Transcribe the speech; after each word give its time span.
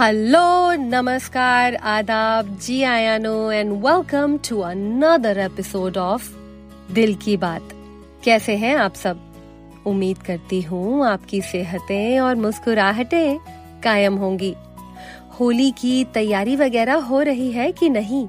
Hello 0.00 0.72
नमस्कार 0.72 1.74
आदाब 1.74 2.58
जी 2.62 2.82
आयानो 2.82 3.50
and 3.50 3.72
welcome 3.72 4.38
to 4.38 4.60
another 4.60 5.38
episode 5.38 5.96
of 5.96 6.22
Dil 6.92 7.14
Ki 7.14 7.36
Baat 7.36 7.68
कैसे 8.24 8.56
हैं 8.56 8.76
आप 8.76 8.94
सब? 8.94 9.20
उम्मीद 9.86 10.18
करती 10.18 10.60
हूँ 10.62 11.06
आपकी 11.06 11.42
सेहतें 11.42 12.20
और 12.20 12.34
मुस्कुराहटें 12.34 13.38
कायम 13.84 14.14
होंगी। 14.14 14.54
होली 15.40 15.70
की 15.70 16.04
तैयारी 16.04 16.56
वगैरह 16.56 16.94
हो 16.94 17.22
रही 17.22 17.52
है 17.52 17.72
कि 17.72 17.88
नहीं? 17.88 18.28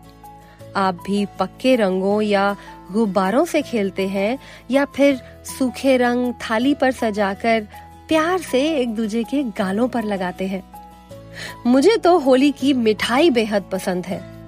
आप 0.75 0.95
भी 0.95 1.25
पक्के 1.39 1.75
रंगों 1.75 2.21
या 2.21 2.55
गुब्बारों 2.91 3.45
से 3.45 3.61
खेलते 3.61 4.07
हैं 4.07 4.39
या 4.71 4.85
फिर 4.85 5.21
सूखे 5.45 5.97
रंग 5.97 6.33
थाली 6.33 6.73
पर 6.73 6.91
सजाकर 6.91 7.67
प्यार 8.07 8.39
से 8.39 8.77
एक 8.77 8.95
दूजे 8.95 9.23
के 9.23 9.43
गालों 9.43 9.87
पर 9.87 10.03
लगाते 10.03 10.47
हैं। 10.47 10.74
मुझे 11.65 11.97
तो 11.97 12.17
होली 12.17 12.51
की 12.51 12.73
मिठाई 12.73 13.29
बेहद 13.29 13.63
पसंद 13.71 14.05
है। 14.05 14.47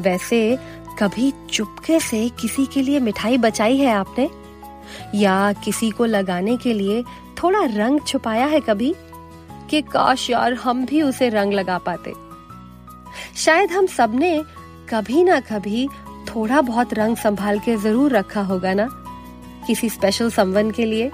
वैसे, 0.00 0.58
कभी 0.98 1.32
चुपके 1.50 2.00
से 2.00 2.28
किसी 2.28 2.66
के 2.66 2.82
लिए 2.82 3.00
मिठाई 3.00 3.38
बचाई 3.38 3.76
है 3.76 3.92
आपने? 3.94 4.30
या 5.14 5.52
किसी 5.52 5.90
को 5.90 6.04
लगाने 6.04 6.56
के 6.56 6.72
लिए 6.72 7.02
थोड़ा 7.42 7.60
रंग 7.64 8.00
छुपाया 8.00 8.46
है 8.46 8.60
कभी? 8.60 8.94
कि 9.70 9.82
काश 9.82 10.30
यार 10.30 10.52
हम 10.54 10.86
भी 10.86 11.02
उसे 11.02 11.28
रंग 11.28 11.52
लगा 11.52 11.78
पाते। 11.78 12.12
शायद 13.36 13.70
हम 13.70 13.86
सबने 13.86 14.42
कभी 14.88 15.24
ना 15.24 15.40
कभी 15.40 15.88
थोड़ा 16.28 16.60
बहुत 16.60 16.94
रंग 16.94 17.16
संभाल 17.16 17.58
के 17.58 17.76
ज़रूर 17.76 18.12
रखा 18.12 18.40
होगा 18.40 18.74
ना? 18.74 18.88
किसी 19.66 19.88
स्पेशल 19.88 20.30
संवन 20.30 20.70
के 20.70 20.84
लिए? 20.84 21.10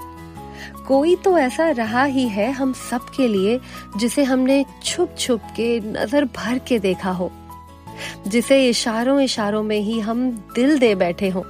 कोई 0.91 1.15
तो 1.15 1.37
ऐसा 1.37 1.69
रहा 1.71 2.03
ही 2.03 2.27
है 2.27 2.51
हम 2.51 2.71
सब 2.73 3.01
के 3.17 3.27
लिए, 3.27 3.59
जिसे 3.97 4.23
हमने 4.23 4.63
छुप 4.83 5.15
छुप 5.19 5.41
के 5.55 5.79
नज़र 5.81 6.25
भर 6.37 6.57
के 6.59 6.79
देखा 6.79 7.11
हो, 7.11 7.31
जिसे 8.27 8.57
इशारों 8.69 9.19
इशारों 9.21 9.61
में 9.63 9.79
ही 9.79 9.99
हम 9.99 10.29
दिल 10.55 10.77
दे 10.79 10.93
बैठे 10.95 11.29
हों, 11.29 11.43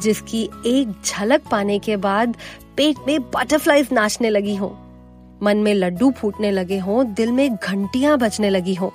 जिसकी 0.00 0.42
एक 0.66 0.94
झलक 1.04 1.46
पाने 1.50 1.78
के 1.78 1.96
बाद 1.98 2.34
पेट 2.76 3.06
में 3.06 3.20
बटरफ्लाईज 3.30 3.92
नाचने 3.92 4.30
लगी 4.30 4.56
हो, 4.56 4.76
मन 5.42 5.56
में 5.56 5.72
लड्डू 5.74 6.10
फूटने 6.10 6.50
लगे 6.50 6.78
हों, 6.78 7.04
दिल 7.14 7.32
में 7.32 7.54
घंटियाँ 7.54 8.18
बजने 8.18 8.50
लगी 8.50 8.74
हों। 8.74 8.90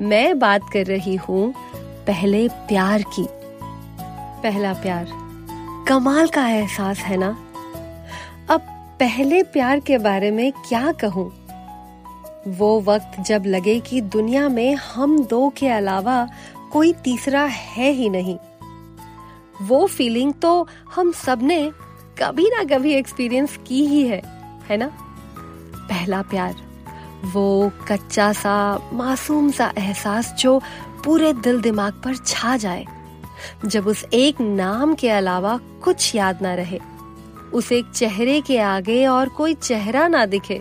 मैं 0.00 0.38
बात 0.38 0.70
कर 0.72 0.86
रही 0.86 1.16
हूँ 1.18 1.52
पहले 2.06 2.46
प्यार 2.48 3.02
की। 3.14 3.26
पहला 4.42 4.72
प्यार, 4.74 5.06
कमाल 5.88 6.28
का 6.28 6.48
एहसास 6.48 6.98
है 7.00 7.16
ना? 7.16 7.36
पहले 9.00 9.42
प्यार 9.42 9.80
के 9.80 9.98
बारे 9.98 10.30
में 10.30 10.52
क्या 10.68 10.90
कहूँ? 10.92 11.30
वो 12.48 12.80
वक्त 12.80 13.20
जब 13.20 13.42
लगे 13.46 13.78
कि 13.80 14.00
दुनिया 14.00 14.48
में 14.48 14.74
हम 14.74 15.18
दो 15.24 15.48
के 15.56 15.68
अलावा 15.68 16.28
कोई 16.72 16.92
तीसरा 16.92 17.42
है 17.42 17.90
ही 17.90 18.08
नहीं। 18.08 18.36
वो 19.62 19.86
फीलिंग 19.86 20.32
तो 20.34 20.66
हम 20.94 21.12
सबने 21.12 21.60
कभी 22.18 22.48
ना 22.50 22.64
कभी 22.64 22.94
एक्सपीरियंस 22.94 23.58
की 23.66 23.84
ही 23.86 24.02
है 24.06 24.20
है 24.70 24.76
ना? 24.76 24.90
पहला 25.78 26.22
प्यार, 26.22 26.54
वो 27.24 27.72
कच्चा 27.88 28.32
सा, 28.32 28.90
मासूम 28.92 29.50
सा 29.50 29.72
एहसास 29.78 30.34
जो 30.38 30.60
पूरे 31.04 31.32
दिल 31.32 31.60
दिमाग 31.60 31.92
पर 32.04 32.16
छा 32.16 32.56
जाए, 32.56 32.84
जब 33.64 33.86
उस 33.86 34.04
एक 34.12 34.40
नाम 34.40 34.94
के 34.94 35.08
अलावा 35.10 35.58
कुछ 35.84 36.14
याद 36.14 36.42
ना 36.42 36.54
रहे। 36.54 36.80
उस 37.52 37.70
एक 37.72 37.90
चेहरे 37.90 38.40
के 38.40 38.58
आगे 38.58 39.04
और 39.06 39.28
कोई 39.28 39.54
चेहरा 39.54 40.06
ना 40.08 40.24
दिखे, 40.26 40.60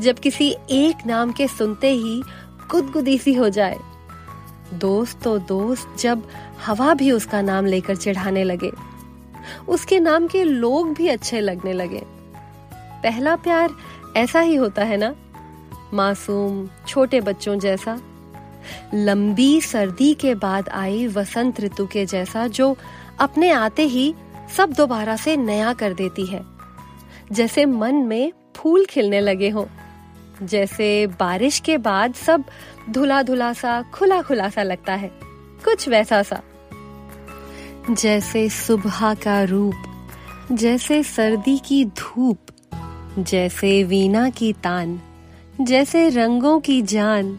जब 0.00 0.18
किसी 0.18 0.48
एक 0.70 1.06
नाम 1.06 1.32
के 1.32 1.46
सुनते 1.48 1.90
ही 1.90 2.22
गुदगुदी 2.70 3.18
सी 3.18 3.34
हो 3.34 3.48
जाए। 3.48 3.78
दोस्त 4.74 5.22
तो 5.22 5.38
दोस्त 5.38 5.96
जब 5.98 6.22
हवा 6.66 6.94
भी 6.94 7.10
उसका 7.10 7.40
नाम 7.42 7.66
लेकर 7.66 7.96
चिढ़ाने 7.96 8.44
लगे, 8.44 8.70
उसके 9.68 10.00
नाम 10.00 10.26
के 10.26 10.42
लोग 10.44 10.94
भी 10.94 11.08
अच्छे 11.08 11.40
लगने 11.40 11.72
लगे। 11.72 12.02
पहला 13.02 13.36
प्यार 13.36 13.74
ऐसा 14.16 14.40
ही 14.40 14.54
होता 14.56 14.84
है 14.84 14.96
ना? 14.96 15.14
मासूम, 15.94 16.68
छोटे 16.88 17.20
बच्चों 17.20 17.58
जैसा। 17.58 17.98
लंबी 18.94 19.60
सर्दी 19.60 20.12
के 20.14 20.34
बाद 20.34 20.68
आई 20.68 21.06
वसंत 21.06 21.60
ऋतु 21.60 21.86
के 21.86 22.04
जैसा, 22.06 22.46
जो 22.46 22.76
अपने 23.20 23.50
आते 23.50 23.82
ही 23.82 24.14
सब 24.48 24.72
दोबारा 24.72 25.16
से 25.16 25.36
नया 25.36 25.72
कर 25.72 25.94
देती 25.94 26.26
है। 26.26 26.44
जैसे 27.32 27.64
मन 27.64 27.94
में 27.94 28.32
फूल 28.56 28.84
खिलने 28.84 29.20
लगे 29.20 29.48
हो, 29.48 29.68
जैसे 30.42 31.06
बारिश 31.06 31.58
के 31.60 31.78
बाद 31.78 32.14
सब 32.14 32.44
धुला 32.90 33.22
धुला 33.22 33.52
सा 33.52 33.82
खुला 33.94 34.22
खुला 34.22 34.48
सा 34.48 34.62
लगता 34.62 34.94
है, 34.94 35.10
कुछ 35.64 35.88
वैसा 35.88 36.22
सा। 36.22 36.42
जैसे 37.90 38.48
सुबह 38.48 39.14
का 39.14 39.42
रूप, 39.42 39.74
जैसे 40.52 41.02
सर्दी 41.02 41.58
की 41.58 41.84
धूप, 41.84 42.38
जैसे 43.18 43.82
वीणा 43.84 44.28
की 44.30 44.52
तान, 44.52 45.00
जैसे 45.60 46.08
रंगों 46.08 46.60
की 46.60 46.82
जान, 46.82 47.38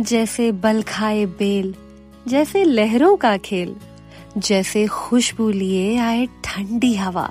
जैसे 0.00 0.52
बलखाए 0.52 1.26
बेल, 1.26 1.74
जैसे 2.28 2.64
लहरों 2.64 3.16
का 3.16 3.36
खेल। 3.36 3.76
जैसे 4.38 4.86
खुशबू 4.86 5.50
लिए 5.50 5.98
आए 5.98 6.26
ठंडी 6.44 6.94
हवा। 6.94 7.30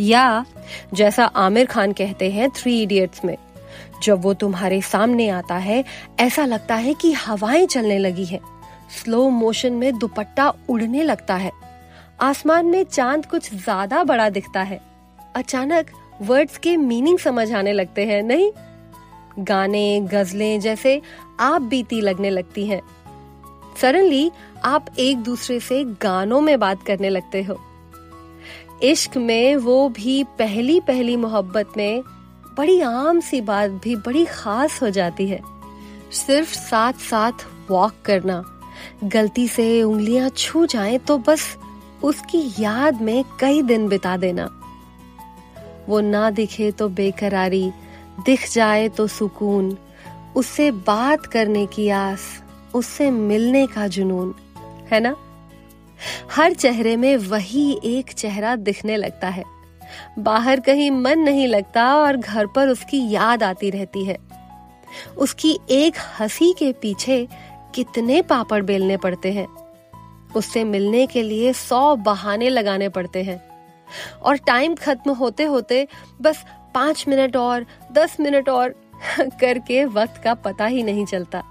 या 0.00 0.44
जैसा 0.94 1.24
आमिर 1.24 1.66
खान 1.66 1.92
कहते 1.92 2.30
हैं 2.30 2.50
थ्री 2.50 2.82
इडियट्स 2.82 3.24
में, 3.24 3.36
जब 4.02 4.22
वो 4.22 4.34
तुम्हारे 4.34 4.80
सामने 4.82 5.28
आता 5.28 5.54
है, 5.54 5.84
ऐसा 6.20 6.44
लगता 6.44 6.74
है 6.74 6.94
कि 6.94 7.12
हवाएँ 7.12 7.66
चलने 7.66 7.98
लगी 7.98 8.24
हैं। 8.24 8.40
स्लो 8.90 9.28
मोशन 9.30 9.72
में 9.72 9.98
दुपट्टा 9.98 10.52
उड़ने 10.68 11.02
लगता 11.02 11.34
है। 11.34 11.52
आसमान 12.20 12.66
में 12.66 12.84
चाँद 12.84 13.26
कुछ 13.26 13.54
ज़्यादा 13.54 14.04
बड़ा 14.04 14.28
दिखता 14.28 14.62
है। 14.62 14.80
अचानक 15.36 15.86
वर्ड्स 16.22 16.58
के 16.58 16.76
मीनिंग 16.76 17.18
समझ 17.18 17.52
आने 17.52 17.72
लगते 17.72 18.06
हैं, 18.06 18.22
नहीं? 18.22 18.50
गाने, 19.38 20.00
गजलें 20.00 20.60
जैसे 20.60 21.02
आप 21.40 21.62
बीती 21.62 22.00
लगने 22.00 22.30
लगती 22.30 22.66
हैं। 22.66 22.80
सडनली 23.80 24.30
आप 24.64 24.86
एक 24.98 25.18
दूसरे 25.18 25.58
से 25.60 25.84
गानों 26.02 26.40
में 26.40 26.58
बात 26.60 26.82
करने 26.82 27.08
लगते 27.08 27.42
हो। 27.42 27.58
इश्क 28.82 29.16
में 29.16 29.56
वो 29.56 29.88
भी 29.88 30.22
पहली 30.38 30.80
पहली 30.80 31.16
मोहब्बत 31.16 31.72
में 31.76 32.02
बड़ी 32.58 32.80
आम 32.80 33.20
सी 33.20 33.40
बात 33.40 33.70
भी 33.70 33.94
बड़ी 33.96 34.24
खास 34.24 34.82
हो 34.82 34.90
जाती 34.90 35.28
है। 35.28 35.40
सिर्फ़ 36.12 36.54
साथ 36.54 36.92
साथ 36.92 37.46
वॉक 37.70 37.94
करना, 38.04 38.42
गलती 39.04 39.46
से 39.48 39.82
उंगलियाँ 39.82 40.28
छू 40.28 40.66
जाएँ 40.66 40.98
तो 40.98 41.18
बस 41.18 41.56
उसकी 42.02 42.42
याद 42.58 43.00
में 43.02 43.24
कई 43.40 43.62
दिन 43.62 43.88
बिता 43.88 44.16
देना। 44.16 44.48
वो 45.88 46.00
ना 46.00 46.30
दिखे 46.30 46.70
तो 46.70 46.88
बेकरारी, 46.88 47.70
दिख 48.24 48.50
जाए 48.52 48.88
तो 48.88 49.06
सुकून, 49.06 49.76
उससे 50.36 50.70
बात 50.70 51.26
करने 51.26 51.66
की 51.66 51.88
आस। 51.88 52.42
उससे 52.74 53.10
मिलने 53.10 53.66
का 53.66 53.86
जुनून, 53.86 54.34
है 54.90 55.00
ना? 55.00 55.16
हर 56.32 56.52
चेहरे 56.52 56.96
में 56.96 57.16
वही 57.16 57.80
एक 57.84 58.12
चेहरा 58.12 58.56
दिखने 58.56 58.96
लगता 58.96 59.28
है। 59.28 59.44
बाहर 60.18 60.60
कहीं 60.60 60.90
मन 60.90 61.18
नहीं 61.18 61.48
लगता 61.48 61.96
और 61.96 62.16
घर 62.16 62.46
पर 62.46 62.68
उसकी 62.68 63.10
याद 63.10 63.42
आती 63.42 63.70
रहती 63.70 64.04
है। 64.04 64.16
उसकी 65.18 65.58
एक 65.70 65.94
हँसी 66.20 66.54
के 66.58 66.72
पीछे 66.72 67.28
कितने 67.74 68.22
पापड़ 68.22 68.62
बेलने 68.62 68.96
पड़ते 68.96 69.32
हैं। 69.32 69.48
उससे 70.36 70.64
मिलने 70.64 71.06
के 71.06 71.22
लिए 71.22 71.52
सौ 71.52 71.96
बहाने 71.96 72.48
लगाने 72.48 72.88
पड़ते 72.88 73.22
हैं। 73.22 73.50
और 74.22 74.36
टाइम 74.36 74.74
खत्म 74.74 75.10
होते 75.10 75.42
होते 75.42 75.88
बस 76.20 76.44
पाँच 76.74 77.04
मिनट 77.08 77.36
और, 77.36 77.66
दस 77.92 78.16
मिनट 78.20 78.48
और 78.48 78.74
करके 79.20 79.84
वक्त 79.84 80.22
का 80.24 80.34
पता 80.34 80.66
ही 80.66 80.82
नहीं 80.82 81.06
चलता। 81.06 81.49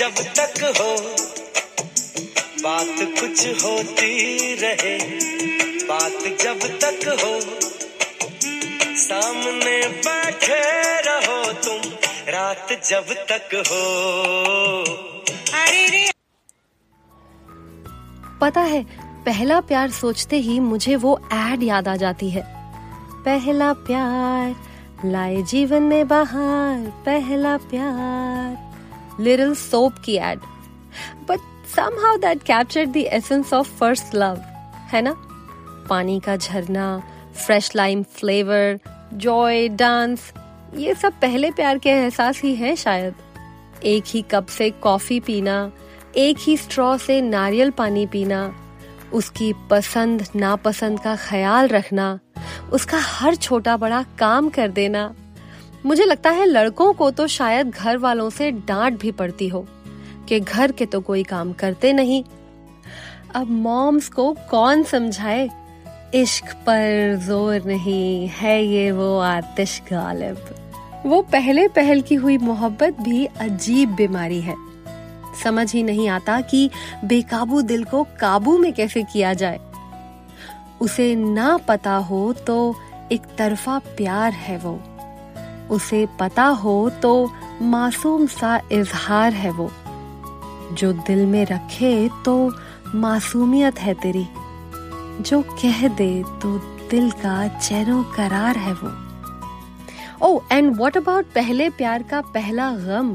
जब 0.00 0.14
तक 0.14 0.64
हो, 0.80 0.96
बात 2.62 3.20
कुछ 3.20 3.64
होती 3.64 4.54
रहे। 4.54 4.98
बात 5.84 6.38
जब 6.42 6.58
तक 6.78 7.08
हो, 7.08 7.40
सामने 8.96 9.88
बैठे 9.88 10.60
रहो 11.00 11.52
तुम, 11.52 11.92
रात 12.28 12.66
जब 12.84 13.04
तक 13.04 13.54
हो। 13.54 13.84
पता 18.40 18.60
है, 18.60 18.84
पहला 19.24 19.60
प्यार 19.60 19.90
सोचते 19.90 20.36
ही 20.36 20.60
मुझे 20.60 20.96
वो 20.96 21.20
एड 21.32 21.62
याद 21.62 21.88
आ 21.88 21.96
जाती 21.96 22.30
है। 22.30 22.42
पहला 23.24 23.72
प्यार 23.72 24.56
लाए 25.04 25.42
जीवन 25.42 25.82
में 25.82 26.08
बाहर, 26.08 26.90
पहला 27.06 27.56
प्यार 27.56 28.69
लिटिल 29.20 29.54
सोप 29.54 29.98
की 30.04 30.16
ad 30.16 30.38
but 31.28 31.38
somehow 31.70 32.12
that 32.22 32.40
captured 32.46 32.94
the 32.94 33.02
essence 33.16 33.52
of 33.52 33.68
first 33.82 34.14
love, 34.14 34.38
है 34.90 35.02
ना? 35.02 35.12
पानी 35.88 36.20
का 36.20 36.36
झरना 36.36 37.02
fresh 37.46 37.76
lime 37.76 38.02
flavour 38.02 38.78
joy 39.14 39.68
dance 39.68 40.32
ये 40.76 40.94
सब 40.94 41.12
पहले 41.12 41.50
प्यार 41.50 41.78
के 41.78 41.90
एहसास 41.90 42.42
ही 42.42 42.54
हैं 42.54 42.74
शायद। 42.74 43.14
एक 43.84 44.04
ही 44.06 44.22
कप 44.22 44.46
से 44.46 44.70
कॉफ़ी 44.70 45.20
पीना, 45.20 45.72
एक 46.16 46.36
ही 46.40 46.56
स्ट्रॉ 46.56 46.96
से 46.98 47.20
नारियल 47.20 47.70
पानी 47.70 48.06
पीना, 48.06 48.54
उसकी 49.12 49.52
पसंद, 49.70 50.26
नापसंद 50.36 51.00
का 51.00 51.16
ख्याल 51.16 51.68
रखना, 51.68 52.18
उसका 52.72 52.98
हर 52.98 53.34
छोटा 53.34 53.76
बड़ा 53.76 54.04
काम 54.18 54.48
कर 54.48 54.68
देना 54.68 55.14
मुझे 55.86 56.04
लगता 56.04 56.30
है 56.30 56.46
लड़कों 56.46 56.92
को 56.92 57.10
तो 57.10 57.26
शायद 57.26 57.70
घर 57.70 57.96
वालों 57.96 58.28
से 58.30 58.50
डांट 58.50 58.98
भी 59.00 59.10
पड़ती 59.12 59.48
हो, 59.48 59.66
कि 60.28 60.40
घर 60.40 60.72
के 60.72 60.86
तो 60.86 61.00
कोई 61.00 61.22
काम 61.22 61.52
करते 61.52 61.92
नहीं। 61.92 62.22
अब 63.34 63.50
मॉम्स 63.50 64.08
को 64.08 64.32
कौन 64.50 64.82
समझाए? 64.82 65.48
इश्क 66.14 66.52
पर 66.66 67.16
ज़ोर 67.16 67.62
नहीं, 67.66 68.28
है 68.28 68.62
ये 68.64 68.90
वो 68.92 69.18
आतिश 69.18 69.80
गालिब। 69.92 70.54
वो 71.06 71.20
पहले 71.22 71.66
पहल 71.68 72.00
की 72.00 72.14
हुई 72.14 72.38
मोहब्बत 72.38 73.00
भी 73.00 73.24
अजीब 73.40 73.94
बीमारी 73.94 74.40
है। 74.40 74.54
समझ 75.44 75.72
ही 75.72 75.82
नहीं 75.82 76.08
आता 76.08 76.40
कि 76.40 76.68
बेकाबू 77.04 77.62
दिल 77.62 77.84
को 77.84 78.02
काबू 78.20 78.56
में 78.58 78.72
कैसे 78.72 79.02
किया 79.02 79.32
जाए। 79.34 79.60
उसे 80.80 81.14
ना 81.14 81.56
पता 81.68 81.94
हो 82.02 82.32
तो 82.46 82.74
एक 83.12 83.22
तरफा 83.38 83.78
प्यार 83.96 84.32
है 84.32 84.56
वो। 84.58 84.72
उसे 85.70 86.08
पता 86.20 86.44
हो 86.44 86.90
तो 86.90 87.32
मासूम 87.62 88.26
सा 88.26 88.60
इजहार 88.72 89.32
है 89.32 89.50
वो। 89.50 89.70
जो 90.72 90.92
दिल 90.92 91.26
में 91.26 91.46
रखे 91.46 92.10
तो 92.24 92.54
मासूमियत 92.94 93.80
है 93.80 93.94
तेरी। 93.94 94.28
जो 95.22 95.42
कह 95.42 95.88
दे 95.88 96.22
तो 96.22 96.58
दिल 96.90 97.10
का 97.10 97.48
चैनो 97.48 98.02
करार 98.02 98.56
है 98.58 98.72
वो। 98.72 98.92
ओ 100.26 100.40
एंड 100.52 100.76
व्हाट 100.76 100.96
अबाउट 100.96 101.24
पहले 101.24 101.70
प्यार 101.70 102.02
का 102.02 102.20
पहला 102.20 102.70
गम? 102.70 103.10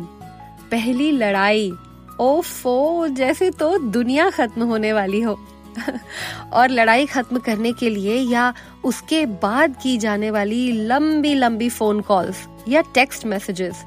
पहली 0.72 1.12
लड़ाई? 1.12 1.74
ओफो 2.20 3.08
जैसे 3.08 3.52
तो 3.52 3.78
दुनिया 3.78 4.30
खत्म 4.30 4.64
होने 4.64 4.94
वाली 4.94 5.22
हो। 5.22 5.45
और 6.54 6.70
लड़ाई 6.70 7.06
खत्म 7.06 7.40
करने 7.40 7.74
के 7.74 7.90
लिए 7.90 8.16
या 8.16 8.54
उसके 8.84 9.26
बाद 9.26 9.76
की 9.84 9.98
जाने 9.98 10.32
वाली 10.32 10.72
लंबी 10.72 11.34
लंबी 11.34 11.70
फ़ोन 11.70 12.02
कॉल्स 12.02 12.48
या 12.68 12.82
टेक्स्ट 12.82 13.26
मैसेजेस 13.26 13.86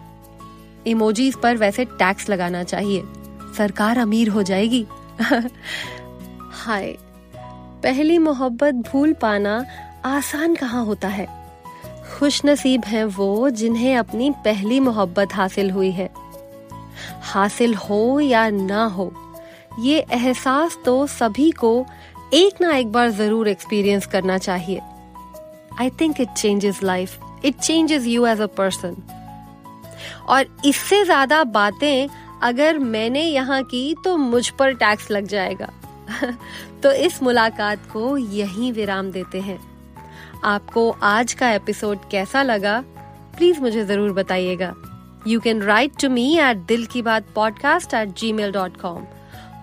इमोजीज 0.87 1.35
पर 1.35 1.57
वैसे 1.57 1.85
टैक्स 1.85 2.29
लगाना 2.29 2.63
चाहिए। 2.63 3.03
सरकार 3.59 3.99
अमीर 3.99 4.29
हो 4.29 4.43
जाएगी। 4.43 4.87
हाय, 6.53 6.99
पहली 7.83 8.19
मोहब्बत 8.19 8.75
भूल 8.75 9.13
पाना 9.13 9.65
आसान 10.05 10.55
कहाँ 10.55 10.85
होता 10.85 11.09
है? 11.09 11.27
खुश 12.19 12.43
नसीब 12.45 12.85
हैं 12.85 13.05
वो 13.05 13.51
जिन्हें 13.51 13.97
अपनी 13.97 14.31
पहली 14.31 14.81
मोहब्बत 14.81 15.29
हासिल 15.35 15.71
हुई 15.71 15.91
है। 15.91 16.11
हासिल 17.23 17.75
हो 17.75 18.21
या 18.21 18.49
ना 18.49 18.85
हो 18.85 19.28
ये 19.79 19.99
एहसास 20.13 20.79
तो 20.85 21.07
सभी 21.07 21.51
को 21.51 21.87
एक 22.35 22.61
ना 22.61 22.71
एक 22.77 22.93
बार 22.93 23.11
ज़रूर 23.11 23.49
एक्सपीरियंस 23.49 24.07
करना 24.07 24.39
चाहिए। 24.39 24.81
I 25.81 25.91
think 26.01 26.21
it 26.21 26.29
changes 26.29 26.83
life 26.83 27.19
it 27.45 27.57
changes 27.57 28.07
you 28.07 28.27
as 28.27 28.41
a 28.41 28.47
person 28.57 28.97
और 30.29 30.47
इससे 30.67 31.05
ज़्यादा 31.05 31.43
बातें 31.45 32.09
अगर 32.43 32.79
मैंने 32.79 33.23
यहाँ 33.23 33.63
की 33.65 33.95
तो 34.05 34.17
मुझ 34.17 34.49
पर 34.49 34.73
टैक्स 34.75 35.11
लग 35.11 35.27
जाएगा। 35.27 35.69
तो 36.83 36.93
इस 36.93 37.23
मुलाकात 37.23 37.87
को 37.93 38.17
यहीं 38.17 38.73
विराम 38.73 39.11
देते 39.11 39.41
हैं। 39.41 39.59
आपको 40.45 40.91
आज 41.03 41.33
का 41.33 41.51
एपिसोड 41.53 42.09
कैसा 42.11 42.43
लगा? 42.43 42.81
प्लीज़ 43.37 43.61
मुझे 43.61 43.85
ज़रूर 43.85 44.13
बताइएगा। 44.13 44.75
You 45.27 45.41
can 45.41 45.63
write 45.63 46.01
to 46.01 46.09
me 46.09 46.27
at 46.39 46.57
Dil 46.69 46.87
Ki 46.87 47.03
Baat 47.03 47.27
podcast 47.35 47.95
at 47.95 48.17
Gmail 48.33 48.53
dot 48.53 48.77
com 48.77 49.05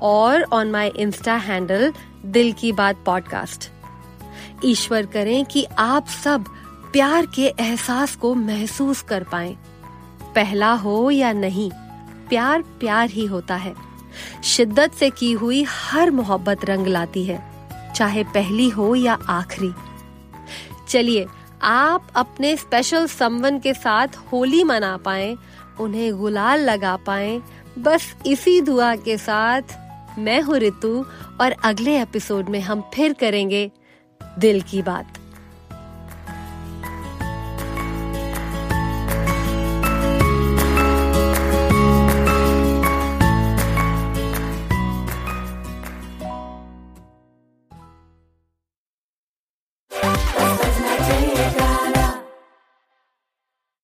और 0.02 0.44
on 0.44 0.72
my 0.72 0.88
Insta 0.88 1.36
handle 1.36 1.94
Dil 2.26 2.54
Ki 2.54 2.72
Baat 2.72 2.96
podcast 3.06 3.70
ईश्वर 4.66 5.06
करें 5.06 5.46
कि 5.46 5.66
आप 5.78 6.08
सब 6.08 6.46
प्यार 6.94 7.26
के 7.26 7.46
एहसास 7.60 8.16
को 8.16 8.34
महसूस 8.36 9.02
कर 9.02 9.24
पाए। 9.24 9.56
पहला 10.36 10.74
हो 10.74 11.12
या 11.12 11.34
नहीं, 11.34 11.72
प्यार 12.30 12.62
प्यार 12.62 13.10
ही 13.10 13.26
होता 13.26 13.56
है। 13.56 13.74
शिद्दत 14.44 14.92
से 14.92 15.10
की 15.10 15.32
हुई 15.32 15.64
हर 15.64 16.12
मोहब्बत 16.12 16.66
रंग 16.66 16.88
लाती 16.88 17.24
है, 17.24 17.70
चाहे 17.96 18.24
पहली 18.24 18.70
हो 18.70 18.96
या 18.96 19.18
आखिरी। 19.30 19.74
चलिए, 20.90 21.26
आप 21.62 22.08
अपने 22.16 22.58
स्पेशल 22.58 23.08
समवन 23.08 23.60
के 23.60 23.74
साथ 23.74 24.08
होली 24.08 24.64
मना 24.64 24.98
पाए, 24.98 25.36
उन्हें 25.80 26.18
गुलाल 26.18 26.60
लगा 26.60 26.96
पाए, 26.96 27.42
बस 27.80 28.16
इसी 28.26 28.62
दुआ 28.62 28.96
के 28.96 29.18
साथ 29.18 29.62
मैं 30.20 30.42
हूँ 30.42 30.58
ऋतु 30.58 31.06
और 31.42 31.52
अगले 31.64 32.02
एपिसोड 32.02 32.50
में 32.50 32.60
हम 32.60 32.84
फिर 32.94 33.14
करेंगे 33.14 33.72
दिल 34.40 34.62
की 34.62 34.82
बात। 34.82 35.15